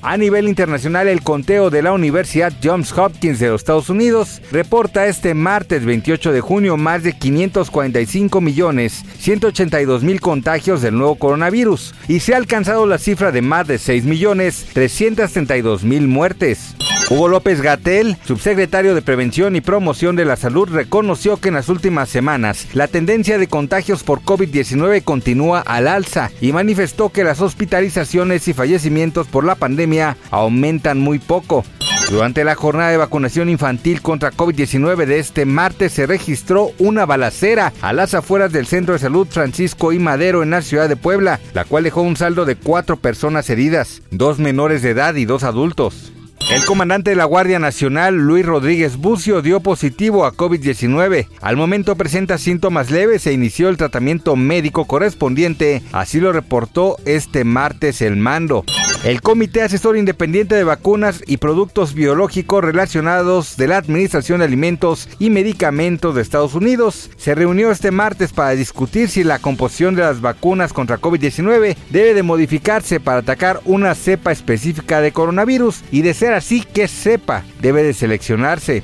A 0.00 0.16
nivel 0.16 0.48
internacional, 0.48 1.08
el 1.08 1.22
conteo 1.22 1.70
de 1.70 1.82
la 1.82 1.92
Universidad 1.92 2.52
Johns 2.62 2.96
Hopkins 2.96 3.40
de 3.40 3.48
los 3.48 3.62
Estados 3.62 3.90
Unidos 3.90 4.40
reporta 4.52 5.06
este 5.06 5.34
martes 5.34 5.84
28 5.84 6.32
de 6.32 6.40
junio 6.40 6.76
más 6.76 7.02
de 7.02 7.14
545 7.14 8.40
millones 8.40 9.04
182 9.18 10.04
mil 10.04 10.20
contagios 10.20 10.82
del 10.82 10.96
nuevo 10.96 11.16
coronavirus 11.16 11.96
y 12.06 12.20
se 12.20 12.34
ha 12.34 12.36
alcanzado 12.36 12.86
la 12.86 12.98
cifra 12.98 13.32
de 13.32 13.42
más 13.42 13.66
de 13.66 13.78
6 13.78 14.04
millones 14.04 14.66
332 14.72 15.82
mil 15.82 16.06
muertes. 16.06 16.77
Hugo 17.10 17.28
López 17.28 17.62
Gatel, 17.62 18.18
subsecretario 18.26 18.94
de 18.94 19.00
Prevención 19.00 19.56
y 19.56 19.62
Promoción 19.62 20.14
de 20.14 20.26
la 20.26 20.36
Salud, 20.36 20.68
reconoció 20.68 21.38
que 21.38 21.48
en 21.48 21.54
las 21.54 21.70
últimas 21.70 22.10
semanas 22.10 22.66
la 22.74 22.86
tendencia 22.86 23.38
de 23.38 23.46
contagios 23.46 24.02
por 24.02 24.20
COVID-19 24.20 25.02
continúa 25.04 25.60
al 25.60 25.88
alza 25.88 26.30
y 26.42 26.52
manifestó 26.52 27.08
que 27.08 27.24
las 27.24 27.40
hospitalizaciones 27.40 28.46
y 28.46 28.52
fallecimientos 28.52 29.26
por 29.26 29.44
la 29.44 29.54
pandemia 29.54 30.18
aumentan 30.30 30.98
muy 30.98 31.18
poco. 31.18 31.64
Durante 32.10 32.44
la 32.44 32.54
jornada 32.54 32.90
de 32.90 32.98
vacunación 32.98 33.48
infantil 33.48 34.02
contra 34.02 34.30
COVID-19 34.30 35.06
de 35.06 35.18
este 35.18 35.46
martes 35.46 35.92
se 35.92 36.06
registró 36.06 36.72
una 36.78 37.06
balacera 37.06 37.72
a 37.80 37.94
las 37.94 38.12
afueras 38.12 38.52
del 38.52 38.66
Centro 38.66 38.92
de 38.92 39.00
Salud 39.00 39.26
Francisco 39.30 39.94
y 39.94 39.98
Madero 39.98 40.42
en 40.42 40.50
la 40.50 40.60
ciudad 40.60 40.90
de 40.90 40.96
Puebla, 40.96 41.40
la 41.54 41.64
cual 41.64 41.84
dejó 41.84 42.02
un 42.02 42.16
saldo 42.18 42.44
de 42.44 42.56
cuatro 42.56 42.98
personas 42.98 43.48
heridas, 43.48 44.02
dos 44.10 44.38
menores 44.38 44.82
de 44.82 44.90
edad 44.90 45.14
y 45.14 45.24
dos 45.24 45.42
adultos. 45.42 46.12
El 46.50 46.64
comandante 46.64 47.10
de 47.10 47.16
la 47.16 47.26
Guardia 47.26 47.58
Nacional, 47.58 48.16
Luis 48.16 48.44
Rodríguez 48.44 48.96
Bucio, 48.96 49.42
dio 49.42 49.60
positivo 49.60 50.24
a 50.24 50.32
COVID-19. 50.32 51.28
Al 51.42 51.58
momento 51.58 51.94
presenta 51.94 52.38
síntomas 52.38 52.90
leves 52.90 53.26
e 53.26 53.34
inició 53.34 53.68
el 53.68 53.76
tratamiento 53.76 54.34
médico 54.34 54.86
correspondiente, 54.86 55.82
así 55.92 56.20
lo 56.20 56.32
reportó 56.32 56.96
este 57.04 57.44
martes 57.44 58.00
el 58.00 58.16
mando. 58.16 58.64
El 59.04 59.22
Comité 59.22 59.62
Asesor 59.62 59.96
Independiente 59.96 60.56
de 60.56 60.64
Vacunas 60.64 61.22
y 61.24 61.36
Productos 61.36 61.94
Biológicos 61.94 62.64
relacionados 62.64 63.56
de 63.56 63.68
la 63.68 63.76
Administración 63.76 64.40
de 64.40 64.46
Alimentos 64.46 65.08
y 65.20 65.30
Medicamentos 65.30 66.16
de 66.16 66.22
Estados 66.22 66.54
Unidos 66.54 67.08
se 67.16 67.36
reunió 67.36 67.70
este 67.70 67.92
martes 67.92 68.32
para 68.32 68.50
discutir 68.50 69.08
si 69.08 69.22
la 69.22 69.38
composición 69.38 69.94
de 69.94 70.02
las 70.02 70.20
vacunas 70.20 70.72
contra 70.72 71.00
COVID-19 71.00 71.76
debe 71.90 72.12
de 72.12 72.22
modificarse 72.24 72.98
para 72.98 73.18
atacar 73.18 73.60
una 73.64 73.94
cepa 73.94 74.32
específica 74.32 75.00
de 75.00 75.12
coronavirus 75.12 75.84
y 75.92 76.02
de 76.02 76.12
ser 76.12 76.34
así 76.34 76.62
que 76.62 76.88
cepa 76.88 77.44
debe 77.60 77.84
de 77.84 77.94
seleccionarse. 77.94 78.82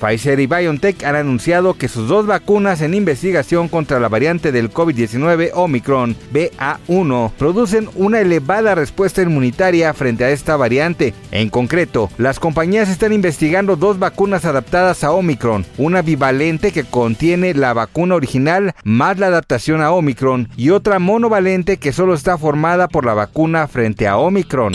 Pfizer 0.00 0.40
y 0.40 0.46
BioNTech 0.46 1.04
han 1.04 1.14
anunciado 1.14 1.74
que 1.74 1.88
sus 1.88 2.08
dos 2.08 2.26
vacunas 2.26 2.80
en 2.80 2.94
investigación 2.94 3.68
contra 3.68 4.00
la 4.00 4.08
variante 4.08 4.50
del 4.50 4.72
COVID-19 4.72 5.50
Omicron 5.54 6.16
BA1 6.32 7.32
producen 7.38 7.88
una 7.94 8.20
elevada 8.20 8.74
respuesta 8.74 9.22
inmunitaria 9.22 9.92
frente 9.94 10.24
a 10.24 10.30
esta 10.30 10.56
variante. 10.56 11.14
En 11.30 11.50
concreto, 11.50 12.10
las 12.18 12.40
compañías 12.40 12.88
están 12.88 13.12
investigando 13.12 13.76
dos 13.76 13.98
vacunas 13.98 14.44
adaptadas 14.44 15.04
a 15.04 15.12
Omicron, 15.12 15.66
una 15.78 16.02
bivalente 16.02 16.72
que 16.72 16.84
contiene 16.84 17.54
la 17.54 17.72
vacuna 17.74 18.14
original 18.14 18.74
más 18.84 19.18
la 19.18 19.26
adaptación 19.26 19.82
a 19.82 19.92
Omicron 19.92 20.48
y 20.56 20.70
otra 20.70 20.98
monovalente 20.98 21.76
que 21.76 21.92
solo 21.92 22.14
está 22.14 22.38
formada 22.38 22.88
por 22.88 23.04
la 23.04 23.14
vacuna 23.14 23.68
frente 23.68 24.08
a 24.08 24.16
Omicron. 24.16 24.72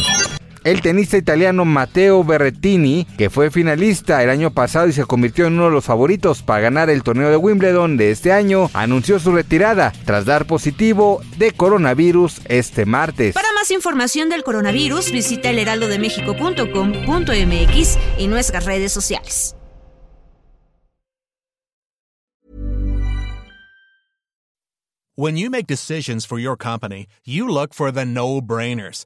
El 0.66 0.82
tenista 0.82 1.16
italiano 1.16 1.64
Matteo 1.64 2.22
Berrettini, 2.24 3.06
que 3.20 3.30
fue 3.30 3.52
finalista 3.52 4.24
el 4.24 4.32
año 4.32 4.50
pasado 4.50 4.88
y 4.88 4.94
se 4.94 5.06
convirtió 5.06 5.46
en 5.46 5.54
uno 5.54 5.66
de 5.66 5.72
los 5.72 5.86
favoritos 5.86 6.42
para 6.42 6.62
ganar 6.62 6.90
el 6.90 7.04
torneo 7.04 7.30
de 7.30 7.38
Wimbledon 7.38 7.98
de 7.98 8.10
este 8.10 8.32
año, 8.32 8.72
anunció 8.74 9.20
su 9.20 9.32
retirada 9.32 9.94
tras 10.06 10.26
dar 10.26 10.48
positivo 10.48 11.22
de 11.38 11.52
coronavirus 11.52 12.42
este 12.46 12.88
martes. 12.88 13.36
Para 13.36 13.54
más 13.54 13.70
información 13.70 14.30
del 14.30 14.44
coronavirus, 14.44 15.12
visita 15.12 15.52
elheraldodemexico.com.mx 15.52 18.00
y 18.18 18.28
nuestras 18.28 18.66
redes 18.66 18.92
sociales. 18.92 19.56
When 25.16 25.38
you 25.38 25.52
make 25.52 25.68
decisions 25.68 26.26
for 26.26 26.40
your 26.40 26.58
company, 26.58 27.06
you 27.24 27.48
look 27.48 27.76
for 27.76 27.94
the 27.94 28.04
no-brainers. 28.04 29.06